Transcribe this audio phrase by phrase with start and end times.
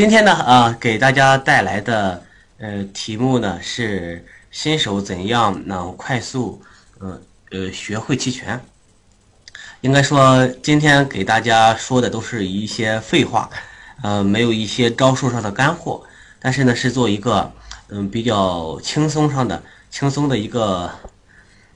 [0.00, 2.22] 今天呢，啊，给大家带来的
[2.56, 6.62] 呃题目呢是新手怎样能快速
[7.00, 8.58] 呃呃学会期权。
[9.82, 13.50] 应该说，今天给大家说的都是一些废话，
[14.02, 16.02] 呃，没有一些招数上的干货。
[16.40, 17.52] 但是呢，是做一个
[17.90, 20.90] 嗯比较轻松上的轻松的一个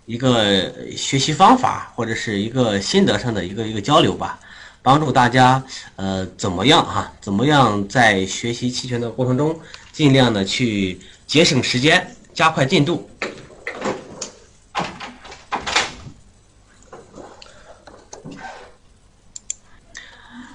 [0.07, 4.41] 一个学习方法，或者是一个心得上的一个一个交流吧。
[4.85, 5.65] 帮助大家，
[5.97, 7.11] 呃，怎么样哈？
[7.19, 9.59] 怎么样在学习期权的过程中，
[9.91, 13.09] 尽量的去节省时间，加快进度。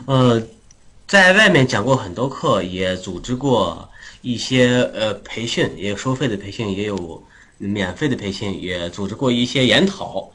[0.06, 0.40] 呃，
[1.08, 3.90] 在外面讲过很多课，也组织过
[4.22, 7.24] 一些呃培训，也有收费的培训，也有
[7.58, 10.30] 免费的培训，也组织过一些研讨，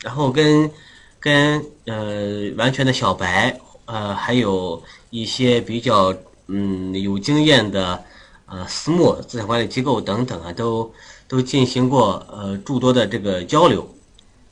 [0.00, 0.70] 然后跟。
[1.24, 6.14] 跟呃完全的小白，呃还有一些比较
[6.48, 8.04] 嗯有经验的
[8.44, 10.92] 呃私募资产管理机构等等啊，都
[11.26, 13.88] 都进行过呃诸多的这个交流。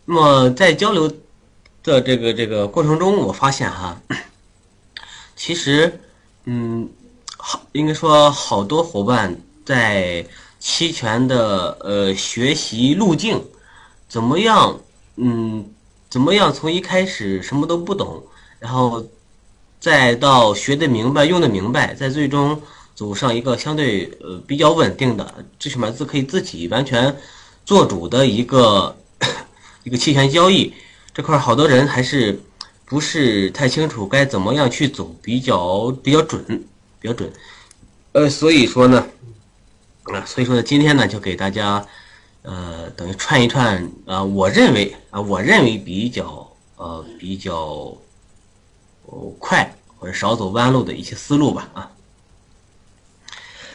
[0.07, 1.07] 那么在交流
[1.83, 4.01] 的这个这个过程中，我发现哈，
[5.37, 6.01] 其实
[6.47, 6.89] 嗯
[7.37, 10.25] 好应该说好多伙伴在
[10.59, 13.45] 期权的呃学习路径
[14.09, 14.81] 怎么样
[15.17, 15.71] 嗯。
[16.13, 16.53] 怎么样？
[16.53, 18.23] 从一开始什么都不懂，
[18.59, 19.03] 然后
[19.81, 22.61] 再到学的明白、用的明白，再最终
[22.95, 27.17] 走上一个相对呃比较稳定的，最起码自可以自己完全
[27.65, 28.95] 做主的一个
[29.85, 30.75] 一个期权交易
[31.15, 32.39] 这块，好多人还是
[32.85, 36.45] 不是太清楚该怎么样去走，比较比较准，
[37.01, 37.33] 比较准。
[38.13, 39.07] 呃，所以说呢，
[40.03, 41.83] 啊，所以说呢，今天呢，就给大家。
[42.43, 47.97] 呃，等于串一串啊，我认为啊，我认为比较呃比较
[49.39, 51.91] 快或者少走弯路的一些思路吧啊。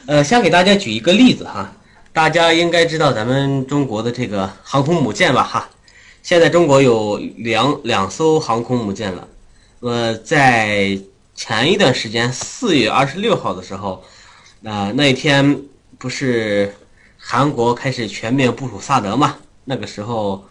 [0.06, 1.72] 呃，先给大家举一个例子哈，
[2.12, 5.70] 大家应该知道咱们中国的这个航空母舰吧哈。
[6.22, 9.28] 现在中国有两两艘航空母舰了，
[9.80, 11.00] 呃，在
[11.34, 14.04] 前一段时间四月二十六号的时候，
[14.66, 15.62] 啊，那一天
[15.98, 16.76] 不是。
[17.30, 19.36] 韩国开始全面部署萨德嘛？
[19.66, 20.46] 那个时候，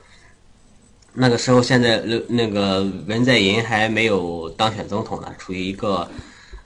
[1.15, 6.07] 那个时候现在那个文在寅还没有当选总统呢，处于一个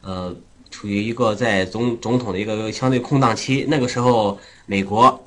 [0.00, 0.34] 呃，
[0.68, 3.64] 处于一个在总总统的一个相对空档期。
[3.68, 5.24] 那个时候，美国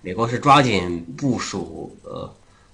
[0.00, 2.32] 美国是抓紧部署呃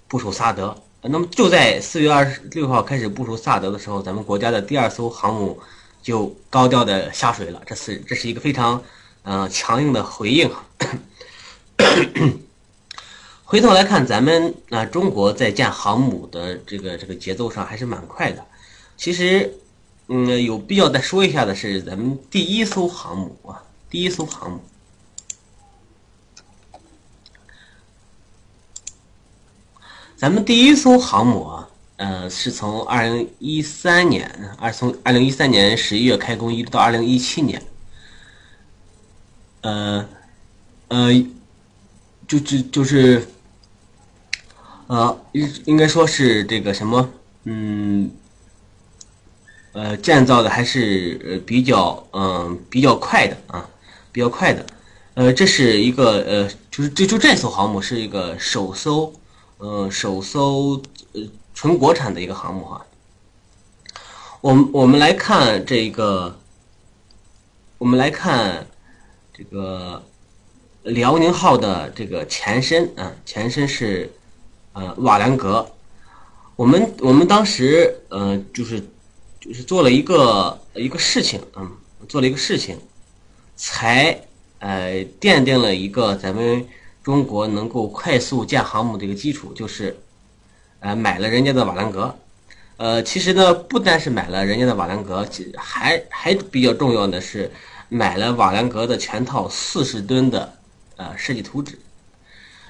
[0.08, 0.76] 部署萨德。
[1.00, 5.58] 那么就在四月二十六号开始部署萨德的时候，咱们国家的第二艘航母
[6.02, 7.62] 就高调的下水了。
[7.64, 8.82] 这是这是一个非常
[9.22, 10.50] 嗯强硬的回应。
[13.44, 18.44] 回头来看，咱们啊，中国在建航母的这个这个节奏上还是蛮快的。
[18.96, 19.54] 其实，
[20.08, 24.60] 嗯，有必要再说一下的是，咱们第一艘航母啊，第一艘航母，
[30.16, 37.62] 咱们第一艘航母啊，呃，是从二零一三年，二从二零一三年十一月开工，一直到二零一七年，
[39.60, 40.08] 呃，
[40.88, 41.26] 呃。
[42.26, 43.24] 就就就是，
[44.88, 47.08] 呃，应应该说是这个什么，
[47.44, 48.10] 嗯，
[49.72, 53.70] 呃，建造的还是比较嗯比较快的啊，
[54.10, 54.66] 比较快的，
[55.14, 59.12] 呃，这是一个呃，就是这就这艘航母是一个首艘，
[59.58, 60.82] 呃，首艘
[61.12, 61.22] 呃
[61.54, 62.84] 纯国产的一个航母啊。
[64.40, 66.36] 我们我们来看这个，
[67.78, 68.66] 我们来看
[69.32, 70.02] 这个。
[70.86, 74.10] 辽宁号的这个前身啊，前身是
[74.72, 75.68] 呃瓦良格。
[76.54, 78.80] 我们我们当时呃就是
[79.40, 81.70] 就是做了一个一个事情，嗯，
[82.08, 82.78] 做了一个事情，
[83.56, 84.18] 才
[84.60, 86.64] 呃奠定了一个咱们
[87.02, 89.96] 中国能够快速建航母的一个基础，就是
[90.80, 92.16] 呃买了人家的瓦良格。
[92.76, 95.26] 呃，其实呢，不单是买了人家的瓦良格，
[95.56, 97.50] 还还比较重要的是
[97.88, 100.55] 买了瓦良格的全套四十吨的。
[100.96, 101.78] 呃，设计图纸，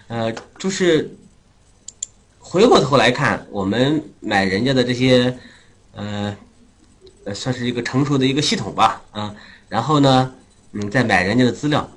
[0.09, 1.17] 呃，就是
[2.41, 5.39] 回过头来看，我们买人家的这些，
[5.93, 6.37] 呃，
[7.25, 9.33] 呃，算是一个成熟的一个系统吧，啊，
[9.69, 10.35] 然后呢，
[10.73, 11.89] 嗯，再买人家的资料，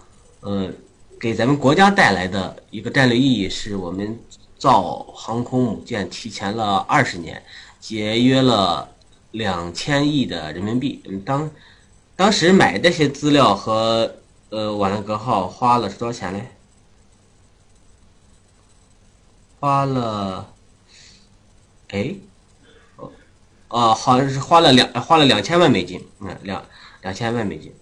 [0.41, 0.71] 呃，
[1.19, 4.15] 给咱们国家带来的一个战略意义是我们
[4.59, 7.41] 造航空母舰提前了二十年，
[7.79, 8.87] 节约了
[9.31, 11.01] 两千亿的人民币。
[11.07, 11.49] 嗯，当
[12.15, 14.13] 当时买这些资料和。
[14.49, 16.47] 呃，瓦良格号花了是多少钱嘞？
[19.59, 20.53] 花了，
[21.89, 22.15] 哎，
[22.95, 23.11] 哦，
[23.67, 26.65] 哦，好像是花了两花了两千万美金，嗯，两
[27.01, 27.73] 两千万美金。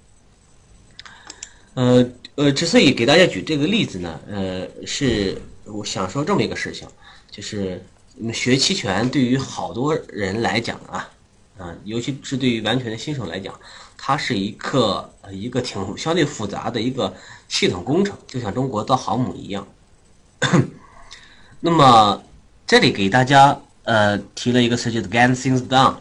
[1.76, 6.88] 呃呃，之所以给大家举这个例子呢，呃，是我想说这么一个事情，
[7.32, 7.86] 就是
[8.34, 11.10] 学期权对于好多人来讲啊，
[11.58, 13.58] 啊，尤其是对于完全的新手来讲，
[13.98, 17.14] 它是一个呃一个挺相对复杂的一个
[17.50, 19.68] 系统工程，就像中国造航母一样。
[21.60, 22.22] 那么
[22.66, 25.96] 这里给大家呃提了一个词，就是 get things done。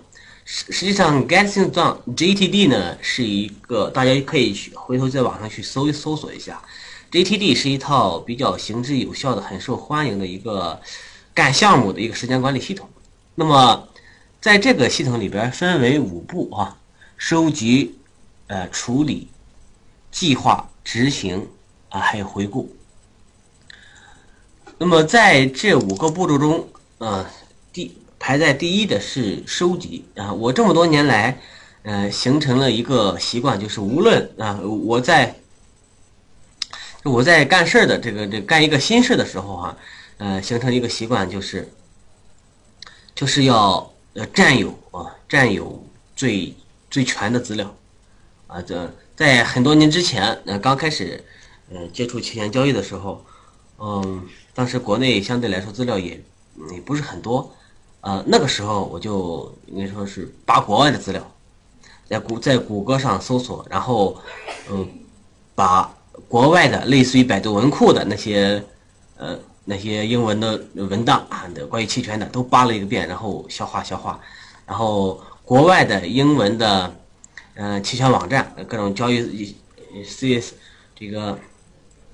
[0.45, 6.63] 实实际上，get things done（GTD） 呢是一个大家可以去回头在网上去搜一搜索一下。
[7.11, 10.81] GTD 是一套比较行之有效的、很受欢迎的一个
[11.35, 12.89] 干项目的一个时间管理系统。
[13.35, 13.89] 那么
[14.41, 16.77] 在这个系统里边分为五步啊：
[17.17, 17.99] 收集、
[18.47, 19.29] 呃处理、
[20.11, 21.49] 计划、执行
[21.89, 22.75] 啊，还有回顾。
[24.79, 26.69] 那么在这五个步骤中，
[26.99, 27.25] 呃，
[27.73, 30.33] 第排在第一的是收集啊。
[30.33, 31.39] 我这么多年来，
[31.83, 35.35] 呃，形成了一个习惯，就是无论啊，我在
[37.05, 39.77] 我在干事的这个这干一个新事的时候哈，
[40.19, 41.73] 呃，形成一个习惯，就是
[43.15, 45.83] 就是要呃占有啊，占有
[46.15, 46.55] 最
[46.97, 47.67] 最全的资料
[48.47, 48.63] 啊。
[48.63, 51.23] 这在很多年之前，呃，刚开始
[51.71, 53.23] 呃接触期权交易的时候，
[53.79, 54.27] 嗯。
[54.57, 56.19] 当时国内相对来说资料也
[56.73, 57.53] 也不是很多，
[58.01, 61.23] 呃，那个时候我就应该说是扒国外的资料，
[62.09, 64.17] 在谷在谷歌上搜索，然后
[64.71, 64.89] 嗯，
[65.55, 65.95] 把
[66.27, 68.65] 国外的类似于百度文库的那些
[69.19, 74.19] 呃那些英文的文档啊的关于期权的都扒了一个遍，然后消化消化，
[74.65, 76.95] 然后国外的英文的
[77.55, 79.55] 嗯期权网站各种交易
[80.05, 80.53] CS
[80.95, 81.39] 这个。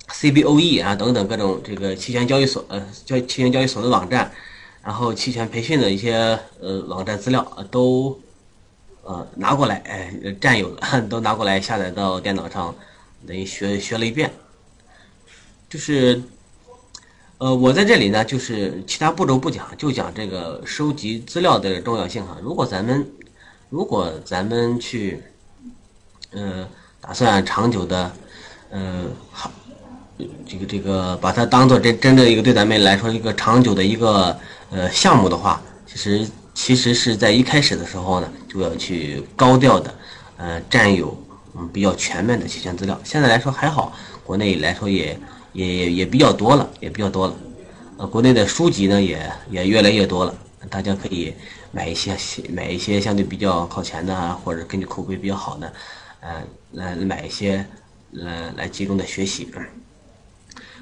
[0.09, 4.31] CBOE 啊，等等各种这个期权交易所呃交期权交易所的网站，
[4.83, 7.41] 然后期权培训的一些呃网站资料
[7.71, 8.19] 都
[9.03, 12.75] 呃拿过来，哎占有了， 都拿过来下载到电脑上，
[13.25, 14.31] 等于学学了一遍。
[15.69, 16.21] 就是
[17.37, 22.37] 呃我在这里呢，就是其他步骤不讲，就讲这个收集资料的重要性哈。
[22.43, 23.09] 如果咱们
[23.73, 25.19] 如果咱们去
[26.33, 26.63] 嗯
[27.01, 28.11] 打算长久的
[28.69, 29.51] 嗯好。
[30.47, 34.37] 这个这个把它当做真真正一个对咱们来说一个长久的一个
[34.69, 39.91] 呃项目的话，其实其实是在一开始的时候呢，就要去高调的
[40.37, 41.17] 呃占有
[41.55, 42.97] 嗯比较全面的期权资料。
[43.03, 43.91] 现在来说还好，
[44.23, 45.19] 国内来说也
[45.53, 47.33] 也也比较多了，也比较多了。
[47.97, 50.35] 呃，国内的书籍呢也也越来越多了，
[50.69, 51.33] 大家可以
[51.75, 52.15] 买一些
[52.49, 55.73] 买一些相对比较靠前的，或者根据口碑比较好的，
[56.21, 56.43] 呃
[56.73, 57.65] 来买一些
[58.11, 59.51] 来来集中的学习。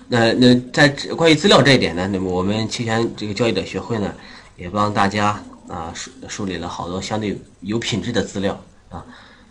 [0.09, 4.13] 那那在关于资料这一点呢，那么我们期权这个交易者学会呢，
[4.57, 9.05] 也帮大家啊梳梳理了好多相对有品质的资料啊。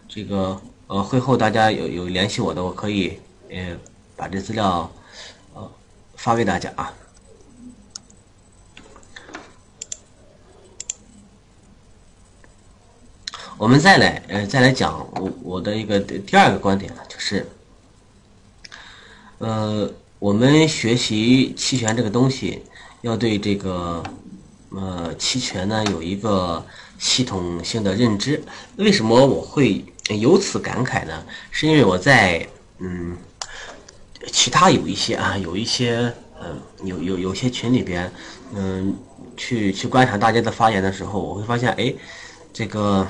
[0.06, 3.75] 这个呃会后大家有有联系我的，我可以呃
[4.14, 4.92] 把这资料
[5.54, 5.72] 呃
[6.16, 6.92] 发给大家啊。
[13.61, 17.47] 我们再来呃再来讲我我的一个第二个观点呢，就是
[19.39, 19.93] 呃。
[20.19, 22.62] 我们学习期权这个东西，
[23.01, 24.03] 要对这个
[24.69, 26.62] 呃期权呢有一个
[26.99, 28.43] 系统性的认知。
[28.76, 31.25] 为什么我会由此感慨呢？
[31.50, 32.47] 是因为我在
[32.81, 33.17] 嗯
[34.31, 36.12] 其他有一些啊有一些
[36.43, 38.12] 嗯有有有些群里边
[38.55, 38.95] 嗯
[39.38, 41.95] 去去观察大家的发言的时候，我会发现哎
[42.52, 43.09] 这个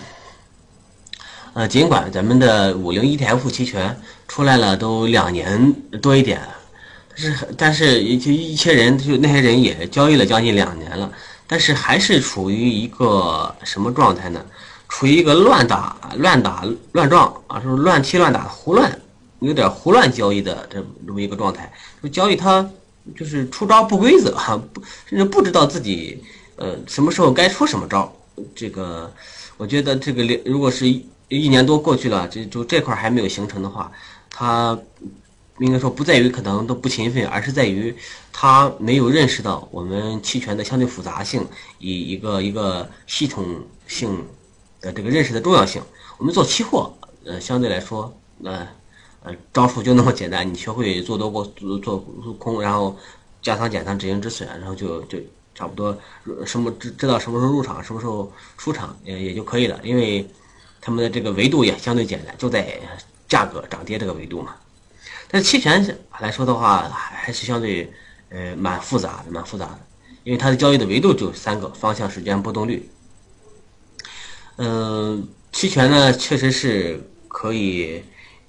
[1.52, 6.40] 呃尽管咱们的五零 ETF 期权出来了都两年多一点。
[7.16, 11.12] 是，但是一些一些人，就那些人也交易了将近两年了，
[11.46, 14.42] 但是还是处于一个什么状态呢？
[14.88, 18.90] 处于一个乱打、乱打、乱撞啊，就是乱踢乱打、胡乱，
[19.40, 21.70] 有点胡乱交易的这这么一个状态。
[22.02, 22.68] 就交易它
[23.16, 26.22] 就是出招不规则哈，不甚至不知道自己
[26.56, 28.10] 呃什么时候该出什么招。
[28.54, 29.12] 这个
[29.58, 30.86] 我觉得这个如果是
[31.30, 33.90] 一年多过去了，这就这块还没有形成的话，
[34.28, 34.78] 它。
[35.60, 37.94] 应该说不在于可能都不勤奋，而是在于
[38.32, 41.46] 他没有认识到我们期权的相对复杂性，
[41.78, 43.44] 以一个一个系统
[43.86, 44.24] 性
[44.80, 45.82] 的这个认识的重要性。
[46.16, 46.90] 我们做期货，
[47.26, 48.10] 呃，相对来说，
[48.42, 48.66] 呃，
[49.22, 51.98] 呃，招数就那么简单，你学会做多过做做
[52.38, 52.96] 空，然后
[53.42, 55.18] 加仓减仓止盈止损，然后就就
[55.54, 55.94] 差不多
[56.46, 59.78] 什么知知道什么时候入场，什么时候出场，也也就可以了。
[59.82, 60.26] 因为
[60.80, 62.78] 他们的这个维度也相对简单，就在
[63.28, 64.54] 价格涨跌这个维度嘛。
[65.28, 67.92] 但期权来说的话，还是相对，
[68.30, 69.80] 呃，蛮复杂的，蛮复杂的，
[70.24, 72.90] 因为它的交易的维度就三个：方向、时间、波动率。
[74.56, 77.52] 嗯，期权呢，确实是可。
[77.52, 78.02] 以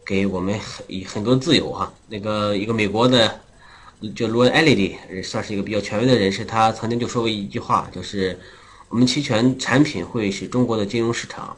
[0.03, 1.93] 给我们很很多自由哈。
[2.09, 3.39] 那个一个美国的，
[4.15, 8.37] 就罗恩·艾利迪，算是一个比较权威的人士，他曾经就说过一句话，就是
[8.89, 11.55] 我们期权产品会使中国的金融市场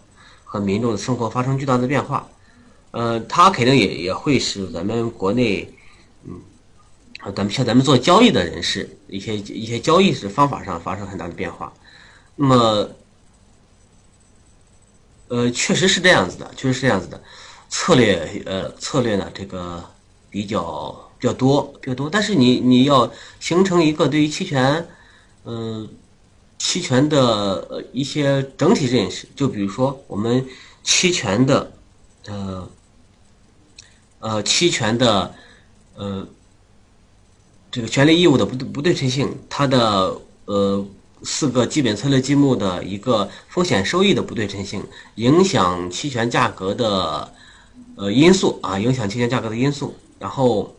[0.53, 2.29] 和民众的生活发生巨大的变化。
[2.91, 5.67] 呃，他肯定也也会使咱们国内，
[6.25, 6.39] 嗯，
[7.35, 11.73] 咱们像咱们做交易的人士，一些一些交易是方法上发生很大的变化。
[12.35, 12.89] 那么。
[15.29, 17.19] 呃，确实是这样子的，确实是这样子的，
[17.67, 19.83] 策略呃策略呢，这个
[20.29, 24.85] 比较比较多比较多，但是你你要形成一个对于期权，
[25.45, 25.89] 嗯，
[26.63, 27.19] 期权的
[27.69, 30.45] 呃一些整体认识，就比如说我们
[30.81, 31.71] 期权的，
[32.27, 32.69] 呃，
[34.19, 35.35] 呃期权的，
[35.95, 36.25] 呃，
[37.69, 40.85] 这个权利义务的不对不对称性，它的呃。
[41.25, 44.83] 四个基本策略积木的一个风险收益的不对称性，
[45.15, 47.33] 影响期权价格的
[47.95, 49.95] 呃因素啊，影响期权价格的因素。
[50.19, 50.75] 然后，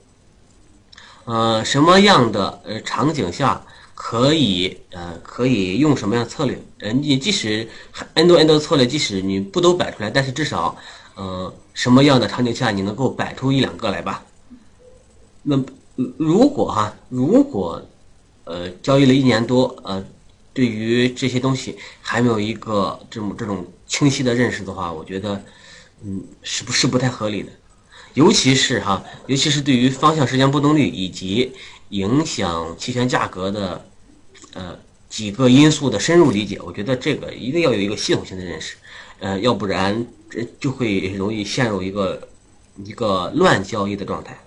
[1.24, 3.64] 呃，什么样的呃场景下
[4.06, 6.61] 可以呃可以用什么样的策略？
[6.80, 7.66] 呃，你即使
[8.12, 10.76] n 多 n 多策略，即使你不都摆出来，但是至少
[11.14, 14.23] 呃什么样的场景下你能够摆出一两个来吧？
[15.42, 15.58] 那
[16.18, 17.80] 如果哈，如果
[18.44, 20.04] 呃交易了一年多呃。
[20.56, 25.42] 对于这些东西还没有一个这种这种清晰的认识的话，我觉得，
[26.04, 27.50] 嗯，是不是不太合理的？
[28.14, 31.52] 尤其是哈，尤其是对于方向时间波动率以及
[31.88, 33.84] 影响期权价格的，
[34.54, 38.76] 呃，几个因素的深入理解，我觉得这个一定要有一个系统性的认识，
[39.20, 42.28] 呃，要不然这就会容易陷入一个
[42.84, 44.38] 一个乱交易的状态，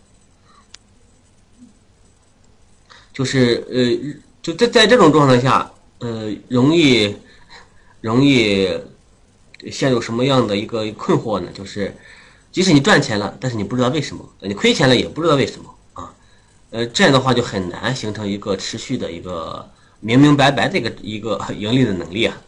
[3.14, 5.72] 就是呃，就在在这种状态下。
[6.00, 7.16] 呃，容易
[8.02, 8.70] 容易
[9.72, 11.50] 陷入什么样的一个困惑呢？
[11.52, 11.92] 就是，
[12.52, 16.14] 即使你赚钱了，但是你不知道为什么；你亏钱了，也不知道为什么啊。
[16.70, 19.68] 呃，这样的话就很难形成一个持续的一个
[20.00, 22.42] 明明白白这个一个盈利的能力啊。